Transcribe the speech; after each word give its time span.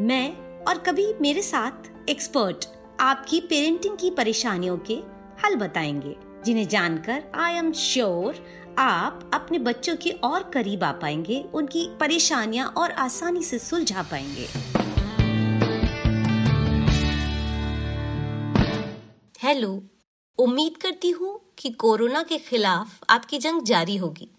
मैं 0.00 0.56
और 0.64 0.78
कभी 0.78 1.14
मेरे 1.20 1.42
साथ 1.42 2.08
एक्सपर्ट 2.10 2.64
आपकी 3.00 3.40
पेरेंटिंग 3.40 3.98
की 3.98 4.10
परेशानियों 4.10 4.78
के 4.78 4.94
हल 5.44 5.54
बताएँगे, 5.54 6.16
जिन्हें 6.44 6.68
जानकर 6.68 7.24
आई 7.34 7.54
एम 7.54 7.72
श्योर 7.72 8.46
आप 8.78 9.30
अपने 9.34 9.58
बच्चों 9.58 9.96
के 9.96 10.10
और 10.10 10.42
करीब 10.42 10.84
आ 10.84 10.92
पाएँगे, 10.92 11.44
उनकी 11.54 11.96
परेशानियाँ 12.00 12.68
और 12.68 12.90
आसानी 12.90 13.42
से 13.42 13.58
सुलझा 13.58 14.02
पाएँगे। 14.02 14.46
हेलो 19.42 19.82
उम्मीद 20.38 20.76
करती 20.76 21.10
हूँ 21.10 21.40
कि 21.58 21.70
कोरोना 21.70 22.22
के 22.22 22.38
खिलाफ 22.38 23.00
आपकी 23.10 23.38
जंग 23.38 23.62
जारी 23.62 23.96
होगी। 23.96 24.30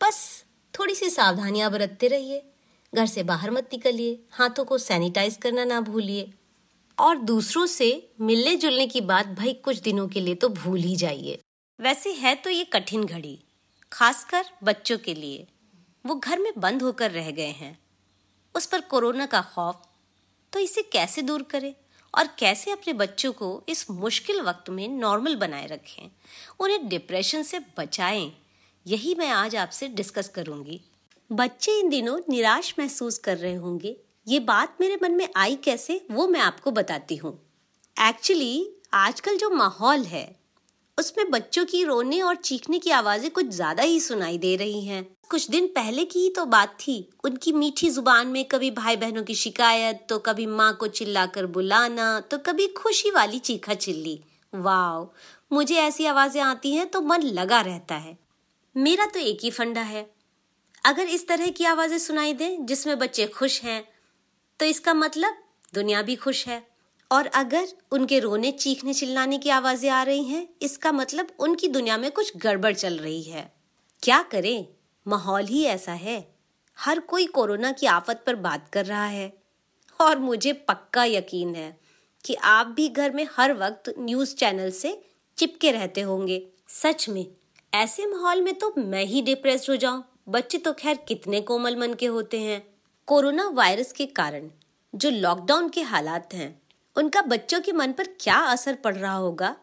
बस 0.00 0.44
थोड़ी 0.78 0.94
सी 0.94 1.10
सावधानियाँ 1.10 1.70
बरतते 1.70 2.08
रहिए। 2.08 2.51
घर 2.92 3.06
से 3.06 3.22
बाहर 3.22 3.50
मत 3.50 3.68
निकलिए, 3.72 4.18
हाथों 4.30 4.64
को 4.64 4.78
सैनिटाइज 4.78 5.36
करना 5.36 5.64
ना 5.64 5.80
भूलिए। 5.80 6.32
और 6.98 7.18
दूसरों 7.18 7.66
से 7.66 8.10
मिलने 8.20 8.54
जुलने 8.56 8.86
की 8.86 9.00
बात 9.00 9.26
भाई 9.28 9.52
कुछ 9.54 9.78
दिनों 9.78 10.06
के 10.08 10.20
लिए 10.20 10.34
तो 10.34 10.48
भूल 10.48 10.80
ही 10.80 10.96
जाइए। 10.96 11.38
वैसे 11.78 12.12
है 12.12 12.34
तो 12.34 12.50
ये 12.50 12.64
कठिन 12.64 13.04
घड़ी, 13.04 13.38
खासकर 13.92 14.44
बच्चों 14.64 14.98
के 14.98 15.14
लिए। 15.14 15.46
वो 16.04 16.14
घर 16.14 16.38
में 16.38 16.52
बंद 16.58 16.82
होकर 16.82 17.10
रह 17.10 17.30
गए 17.30 17.50
हैं। 17.52 17.78
उस 18.54 18.66
पर 18.66 18.80
कोरोना 18.80 19.26
का 19.26 19.40
खौफ 19.54 19.88
तो 20.52 20.58
इसे 20.58 20.82
कैसे 20.82 21.22
दूर 21.22 21.42
करें? 21.42 21.74
और 22.14 22.28
कैसे 22.38 22.70
अपने 22.70 22.92
बच्चों 22.92 23.32
को 23.32 23.62
इस 23.68 23.90
मुश्किल 23.90 24.40
वक्त 24.40 24.70
में 24.70 24.88
नॉर्मल 24.88 25.36
बनाए 25.36 25.66
रखें? 25.66 26.10
उन्हें 26.60 26.88
डिप्रेशन 26.88 27.42
से 27.42 27.60
बचाएँ, 27.78 28.32
यही 28.86 29.14
मैं 29.14 29.28
आज 29.28 29.56
आपसे 29.56 29.88
डिस्कस 29.88 30.28
करूँगी। 30.28 30.80
बच्चे 31.32 31.78
इन 31.80 31.88
दिनों 31.88 32.18
निराश 32.28 32.74
महसूस 32.78 33.16
कर 33.18 33.36
रहे 33.36 33.54
होंगे। 33.54 33.96
ये 34.26 34.38
बात 34.40 34.76
मेरे 34.80 34.98
मन 35.02 35.12
में 35.12 35.28
आई 35.36 35.54
कैसे, 35.54 36.00
वो 36.10 36.26
मैं 36.28 36.40
आपको 36.40 36.70
बताती 36.70 37.16
हूँ। 37.16 37.32
एक्चुअली 37.96 38.68
आजकल 38.94 39.36
जो 39.36 39.50
माहौल 39.50 40.02
है, 40.02 40.36
उसमें 40.98 41.30
बच्चों 41.30 41.64
की 41.64 41.82
रोने 41.84 42.20
और 42.22 42.36
चीखने 42.36 42.78
की 42.78 42.90
आवाज़ें 42.90 43.30
कुछ 43.30 43.46
ज़्यादा 43.46 43.82
ही 43.82 43.98
सुनाई 44.00 44.38
दे 44.38 44.54
रही 44.56 44.84
हैं। 44.84 45.06
कुछ 45.30 45.48
दिन 45.50 45.66
पहले 45.66 46.04
की 46.04 46.20
ही 46.20 46.28
तो 46.28 46.44
बात 46.46 46.76
थी, 46.80 47.08
उनकी 47.24 47.52
मीठी 47.52 47.90
ज़ुबान 47.90 48.26
में 48.26 48.44
कभी 48.44 48.70
भाई 48.72 48.96
बहनों 48.96 49.22
की 49.22 49.34
शिकायत 49.34 50.06
तो 50.08 50.18
कभी 50.20 50.46
माँ 50.48 50.72
को 50.74 50.86
चिल्लाकर 50.88 51.46
बुलाना 51.48 52.18
तो 52.20 52.38
कभी 52.38 52.66
खुशी 52.76 53.10
वाली 53.10 53.38
चीखा 53.40 53.74
चिल्ली। 53.74 54.18
वाओ, 54.52 55.08
मुझे 55.52 55.76
ऐसी 55.76 56.06
आवाज़ें 56.06 56.40
आती 56.42 56.74
हैं 56.74 56.86
तो 56.86 57.00
मन 57.02 57.22
लगा 57.22 57.60
रहता 57.60 57.94
है। 57.96 58.16
मेरा 58.76 59.06
तो 59.06 59.20
एक 59.20 59.38
ही 59.42 59.50
फंडा 59.50 59.80
है। 59.82 60.10
अगर 60.84 61.06
इस 61.06 61.26
तरह 61.28 61.48
की 61.48 61.64
आवाज़ें 61.64 61.98
सुनाई 61.98 62.32
दें 62.32 62.66
जिसमें 62.66 62.98
बच्चे 62.98 63.26
खुश 63.26 63.62
हैं 63.62 63.82
तो 64.60 64.66
इसका 64.66 64.94
मतलब 64.94 65.36
दुनिया 65.74 66.02
भी 66.02 66.16
खुश 66.16 66.46
है। 66.48 66.62
और 67.10 67.26
अगर 67.26 67.68
उनके 67.92 68.18
रोने, 68.18 68.50
चीखने, 68.52 68.94
चिल्लाने 68.94 69.38
की 69.38 69.50
आवाज़ें 69.50 69.88
आ 69.90 70.02
रही 70.02 70.24
हैं, 70.24 70.48
इसका 70.62 70.92
मतलब 70.92 71.28
उनकी 71.38 71.68
दुनिया 71.68 71.96
में 71.96 72.10
कुछ 72.10 72.36
गड़बड़ 72.36 72.72
चल 72.74 72.96
रही 72.96 73.22
है। 73.22 73.52
क्या 74.02 74.22
करें? 74.22 74.66
माहौल 75.06 75.44
ही 75.44 75.62
ऐसा 75.64 75.92
है। 75.92 76.34
हर 76.78 77.00
कोई 77.00 77.26
कोरोना 77.26 77.72
की 77.72 77.86
आफत 77.86 78.22
पर 78.26 78.34
बात 78.36 78.68
कर 78.68 78.86
रहा 78.86 79.06
है। 79.06 79.32
और 80.00 80.18
मुझे 80.18 80.52
पक्का 80.52 81.04
यकीन 81.04 81.54
है 81.54 81.76
कि 82.24 82.34
आप 82.34 82.66
भी 82.66 82.88
घर 82.88 83.10
में 83.10 83.26
हर 83.36 83.52
वक्त 83.54 83.94
न्यूज़ 83.98 84.34
चैनल 84.34 84.70
से 84.70 85.00
चिपके 85.38 85.70
रहते 85.70 86.00
होंगे। 86.00 86.46
सच 86.68 87.08
में, 87.08 87.26
ऐसे 87.74 88.06
माहौल 88.06 88.40
में 88.40 88.54
तो 88.54 88.74
मैं 88.78 89.04
ही 89.04 89.22
डिप्रेस 89.22 89.66
हो 89.70 89.76
जाऊँ। 89.76 90.04
बच्चे 90.28 90.58
तो 90.58 90.72
खैर 90.72 90.96
कितने 90.96 91.40
कोमल 91.40 91.76
मन 91.76 91.94
के 91.94 92.06
होते 92.06 92.40
हैं। 92.40 92.62
कोरोना 93.06 93.48
वायरस 93.48 93.92
के 93.92 94.06
कारण 94.06 94.48
जो 94.94 95.10
लॉकडाउन 95.10 95.68
के 95.68 95.82
हालात 95.82 96.34
हैं, 96.34 96.62
उनका 96.96 97.22
बच्चों 97.22 97.60
के 97.60 97.72
मन 97.72 97.92
पर 97.92 98.06
क्या 98.20 98.36
असर 98.36 98.74
पड़ 98.74 98.94
रहा 98.96 99.14
होगा? 99.14 99.56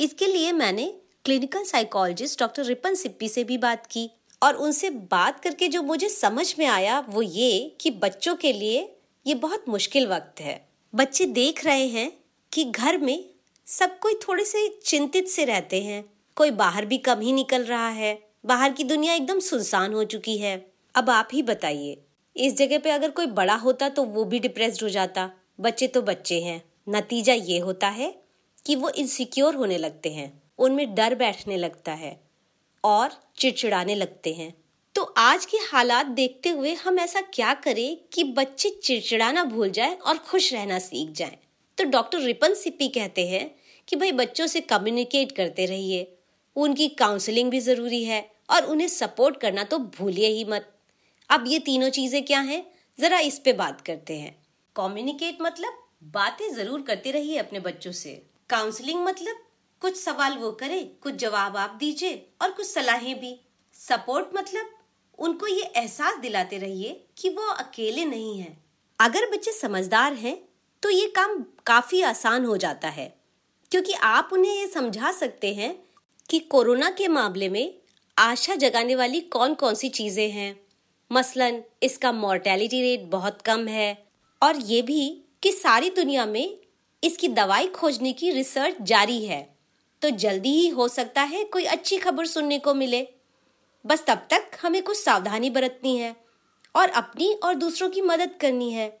इसके 0.00 0.26
लिए 0.26 0.52
मैंने 0.52 0.86
clinical 1.24 1.64
psychologist 1.64 2.40
doctor 2.40 2.64
Ripan 2.64 2.94
Sippy 2.94 3.28
से 3.28 3.44
भी 3.44 3.58
बात 3.58 3.86
की 3.86 4.10
और 4.42 4.54
उनसे 4.54 4.90
बात 4.90 5.40
करके 5.40 5.68
जो 5.68 5.82
मुझे 5.82 6.08
समझ 6.08 6.54
में 6.58 6.66
आया 6.66 7.00
वो 7.00 7.22
ये 7.22 7.76
कि 7.80 7.90
बच्चों 7.90 8.34
के 8.36 8.52
लिए 8.52 8.96
ये 9.26 9.34
बहुत 9.34 9.68
मुश्किल 9.68 10.06
वक्त 10.06 10.40
है। 10.40 10.68
बच्चे 10.94 11.26
देख 11.26 11.64
रहे 11.64 11.86
हैं 11.86 12.12
कि 12.52 12.64
घर 12.64 12.98
में 12.98 13.24
सब 13.66 13.98
कोई 13.98 14.14
थोड़े 14.14 14.44
से 14.44 14.68
चिंतित 14.84 15.28
से 15.28 15.44
रहते 15.44 15.82
हैं। 15.82 16.04
कोई 16.36 16.50
बाहर 16.50 16.84
भी 16.84 16.98
कम 16.98 17.20
ही 17.20 17.32
निकल 17.32 17.64
रहा 17.64 17.88
है। 17.88 18.33
बाहर 18.44 18.72
की 18.72 18.84
दुनिया 18.84 19.12
एकदम 19.14 19.38
सुनसान 19.40 19.92
हो 19.92 20.02
चुकी 20.04 20.36
है। 20.38 20.54
अब 20.94 21.10
आप 21.10 21.28
ही 21.32 21.42
बताइए, 21.42 21.96
इस 22.36 22.56
जगह 22.56 22.78
पे 22.78 22.90
अगर 22.90 23.10
कोई 23.10 23.26
बड़ा 23.26 23.54
होता 23.54 23.88
तो 23.88 24.02
वो 24.04 24.24
भी 24.24 24.38
डिप्रेस्ड 24.38 24.82
हो 24.82 24.88
जाता। 24.88 25.30
बच्चे 25.60 25.86
तो 25.86 26.02
बच्चे 26.02 26.40
हैं। 26.40 26.62
नतीजा 26.88 27.34
ये 27.34 27.58
होता 27.58 27.88
है 27.88 28.14
कि 28.66 28.74
वो 28.76 28.90
इनसिक्योर 28.90 29.54
होने 29.54 29.78
लगते 29.78 30.10
हैं। 30.10 30.42
उनमें 30.58 30.94
डर 30.94 31.14
बैठने 31.14 31.56
लगता 31.56 31.92
है 31.92 32.20
और 32.84 33.12
चिड़चिड़ाने 33.36 33.94
लगते 33.94 34.32
हैं। 34.32 34.52
तो 34.94 35.02
आज 35.18 35.46
के 35.46 35.56
हालात 35.62 36.06
देखते 36.06 36.48
हुए 36.48 36.74
हम 36.74 36.98
ऐसा 36.98 37.20
क्या 37.34 37.54
करें 37.54 37.96
कि 38.12 38.24
बच्चे 38.24 38.70
चिड़चिड़ाना 38.84 39.44
भूल 39.44 39.70
जाएँ 39.70 39.96
और 39.96 40.18
खुश 40.18 40.52
रहना 40.52 40.78
सीख 40.78 41.10
जाएँ? 41.10 41.36
तो 41.78 41.84
डॉक्टर 41.84 42.20
रिपन 42.20 42.54
सिप्पी 42.54 42.88
कहते 42.88 43.26
हैं 43.28 43.50
कि 43.88 43.96
भाई 43.96 44.12
बच्चों 44.12 44.46
से 44.46 44.60
कम्युनिकेट 44.60 45.32
करते 45.32 45.66
रहिए। 45.66 46.06
उनकी 46.56 46.88
काउंसलिंग 46.88 47.50
भी 47.50 47.60
ज़रूरी 47.60 48.04
है। 48.04 48.33
और 48.48 48.64
उन्हें 48.64 48.88
सपोर्ट 48.88 49.40
करना 49.40 49.64
तो 49.64 49.78
भूलिए 49.78 50.28
ही 50.28 50.44
मत। 50.44 50.70
अब 51.30 51.44
ये 51.48 51.58
तीनों 51.60 51.88
चीज़ें 51.90 52.24
क्या 52.24 52.40
हैं? 52.40 52.64
जरा 52.98 53.18
इस 53.20 53.38
पे 53.38 53.52
बात 53.52 53.80
करते 53.80 54.18
हैं। 54.18 54.36
कम्युनिकेट 54.76 55.38
मतलब 55.42 55.78
बातें 56.14 56.48
ज़रूर 56.54 56.82
करते 56.82 57.10
रहिए 57.10 57.38
अपने 57.38 57.60
बच्चों 57.60 57.92
से। 57.92 58.10
काउंसलिंग 58.50 59.04
मतलब 59.04 59.36
कुछ 59.82 59.96
सवाल 59.96 60.36
वो 60.38 60.50
करे, 60.52 60.80
कुछ 61.02 61.14
जवाब 61.14 61.56
आप 61.56 61.76
दीजिए 61.80 62.26
और 62.42 62.50
कुछ 62.50 62.66
सलाहें 62.66 63.14
भी। 63.20 63.38
सपोर्ट 63.76 64.36
मतलब 64.36 64.70
उनको 65.18 65.46
ये 65.46 65.62
एहसास 65.76 66.18
दिलाते 66.18 66.58
रहिए 66.58 67.00
कि 67.18 67.28
वो 67.28 67.46
अकेले 67.48 68.04
नहीं 68.04 68.38
हैं। 68.40 68.56
अगर 68.98 69.30
बच्चे 69.30 69.52
समझदार 69.52 70.12
हैं 70.14 70.36
तो 70.82 70.90
ये 70.90 71.06
काम 71.08 71.44
काफ़ी 71.66 72.00
आसान 72.02 72.44
हो 72.44 72.56
जाता 72.56 72.88
है। 72.88 73.06
क्योंकि 73.70 73.92
आप 73.92 74.30
उन्हें 74.32 74.52
ये 74.52 74.66
समझा 74.66 75.12
सकते 75.12 75.52
हैं 75.54 75.74
कि 76.30 76.38
कोरोना 76.38 76.90
के 76.90 77.08
मामले 77.08 77.48
में 77.48 77.74
आशा 78.18 78.54
जगाने 78.54 78.94
वाली 78.94 79.20
कौन 79.20 79.54
कौन 79.54 79.74
सी 79.74 79.88
चीज़ें 79.88 80.30
हैं? 80.30 80.60
मसलन, 81.12 81.62
इसका 81.82 82.12
मोर्टेलिटी 82.12 82.82
रेट 82.82 83.10
बहुत 83.10 83.42
कम 83.42 83.66
है। 83.68 84.06
और 84.42 84.56
ये 84.56 84.82
भी 84.82 85.24
कि 85.42 85.52
सारी 85.52 85.90
दुनिया 85.90 86.26
में 86.26 86.58
इसकी 87.04 87.28
दवाई 87.28 87.66
खोजने 87.66 88.12
की 88.12 88.30
रिसर्च 88.30 88.76
जारी 88.82 89.24
है। 89.24 89.56
तो 90.02 90.10
जल्दी 90.10 90.48
ही 90.48 90.68
हो 90.68 90.88
सकता 90.88 91.22
है 91.22 91.44
कोई 91.44 91.64
अच्छी 91.64 91.96
खबर 91.96 92.26
सुनने 92.26 92.58
को 92.58 92.74
मिले। 92.74 93.08
बस 93.86 94.04
तब 94.06 94.26
तक 94.30 94.50
हमें 94.62 94.82
कुछ 94.82 94.96
सावधानी 94.96 95.50
बरतनी 95.50 95.96
है 95.96 96.16
और 96.74 96.88
अपनी 96.88 97.32
और 97.34 97.54
दूसरों 97.54 97.90
की 97.90 98.00
मदद 98.00 98.30
करनी 98.40 98.70
है। 98.70 98.98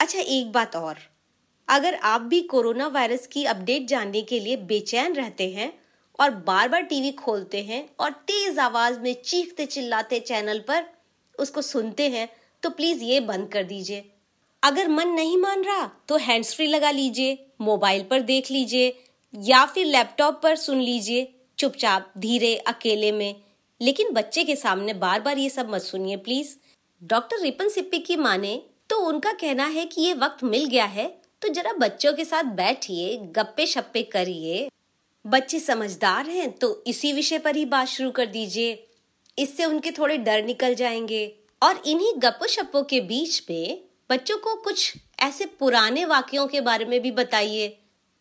अच्छा 0.00 0.18
एक 0.18 0.52
बात 0.52 0.76
और। 0.76 0.98
अगर 1.68 1.94
आप 1.94 2.20
भी 2.20 2.40
कोरोना 2.40 2.86
वायरस 2.86 3.26
की 3.26 3.44
अपडेट 3.44 3.88
जानने 3.88 4.22
के 4.22 4.40
लिए 4.40 4.56
बेचैन 4.56 5.14
रहते 5.14 5.50
हैं 5.50 5.72
और 6.20 6.30
बार 6.46 6.68
बार 6.68 6.82
टीवी 6.82 7.10
खोलते 7.12 7.62
हैं 7.62 7.88
और 8.00 8.10
तेज 8.26 8.58
आवाज़ 8.58 8.98
में 9.00 9.14
चीखते 9.22 9.66
चिल्लाते 9.66 10.20
चैनल 10.20 10.58
पर 10.68 10.84
उसको 11.38 11.62
सुनते 11.62 12.08
हैं 12.08 12.28
तो 12.62 12.70
प्लीज़ 12.70 13.02
ये 13.04 13.20
बंद 13.22 13.48
कर 13.48 13.64
दीजिए। 13.64 14.04
अगर 14.62 14.88
मन 14.88 15.08
नहीं 15.08 15.36
मान 15.38 15.62
रहा 15.64 15.90
तो 16.08 16.16
हैंड्स 16.16 16.54
फ्री 16.54 16.66
लगा 16.66 16.90
लीजिए, 16.90 17.38
मोबाइल 17.60 18.02
पर 18.02 18.20
देख 18.22 18.50
लीजिए, 18.50 18.96
या 19.34 19.64
फिर 19.66 19.86
लैपटॉप 19.86 20.40
पर 20.42 20.56
सुन 20.56 20.80
लीजिए, 20.80 21.28
चुपचाप, 21.58 22.12
धीरे, 22.18 22.54
अकेले 22.56 23.12
में। 23.12 23.34
लेकिन 23.80 24.12
बच्चे 24.12 24.44
के 24.44 24.56
सामने 24.56 24.94
बार 24.94 25.20
बार 25.20 25.38
ये 25.38 25.50
सब 25.50 25.70
मत 25.70 25.82
सुनिए, 25.82 26.16
प्लीज़। 26.16 26.56
डॉक्टर 27.02 27.40
रिपन 27.40 27.68
सिप्पी 27.68 27.98
की 27.98 28.16
माने 28.16 28.62
तो 28.90 28.98
उनका 28.98 29.32
कहना 29.32 29.66
है 29.66 29.84
कि 29.86 30.02
ये 30.02 30.14
वक्त 30.14 30.44
मिल 30.44 30.64
गया 30.66 30.84
है 30.86 31.06
तो 31.42 31.48
जरा 31.48 31.72
बच्चों 31.72 32.12
के 32.12 32.24
साथ 32.24 32.44
बैठिए 32.54 33.16
गप्पे 33.36 33.66
शप्पे 33.66 34.02
करिए। 34.12 34.68
बच्चे 35.24 35.58
समझदार 35.60 36.28
हैं 36.28 36.50
तो 36.52 36.82
इसी 36.86 37.12
विषय 37.12 37.38
पर 37.38 37.56
ही 37.56 37.64
बात 37.64 37.88
शुरू 37.88 38.10
कर 38.10 38.26
दीजिए। 38.26 38.72
इससे 39.38 39.64
उनके 39.64 39.90
थोड़े 39.90 40.16
डर 40.18 40.44
निकल 40.44 40.74
जाएँगे। 40.74 41.26
और 41.62 41.82
इन्हीं 41.86 42.12
गप्पो 42.18 42.46
शप्पो 42.46 42.82
के 42.82 43.00
बीच 43.00 43.42
में 43.50 43.80
बच्चों 44.10 44.36
को 44.38 44.54
कुछ 44.54 44.92
ऐसे 45.20 45.44
पुराने 45.60 46.04
वाक्यों 46.04 46.46
के 46.46 46.60
बारे 46.60 46.84
में 46.84 47.00
भी 47.02 47.10
बताइए, 47.10 47.76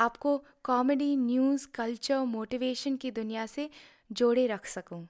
आपको 0.00 0.44
कॉमेडी 0.64 1.16
न्यूज़ 1.16 1.68
कल्चर 1.74 2.18
मोटिवेशन 2.18 2.96
की 2.96 3.10
दुनिया 3.10 3.46
से 3.46 3.70
जोड़े 4.12 4.46
रख 4.46 4.66
सकूँ। 4.66 5.08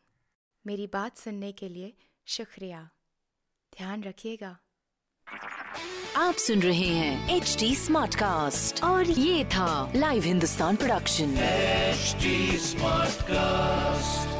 मेरी 0.66 0.86
बात 0.86 1.16
सुनने 1.16 1.52
के 1.52 1.68
लिए 1.68 1.92
शुक्रिया। 2.26 2.90
ध्यान 3.78 4.02
रखिएगा। 4.02 4.58
आप 6.16 6.34
सुन 6.34 6.62
रहे 6.62 6.88
हैं 6.88 7.36
एच 7.36 7.56
डी 7.60 7.76
स्मार्ट 7.76 8.14
कास्ट 8.14 8.84
और 8.84 9.10
ये 9.10 9.44
था 9.44 9.92
live 9.96 10.22
Hindustan 10.22 10.76
production 10.76 11.36
smart 12.58 13.22
cast 13.22 14.39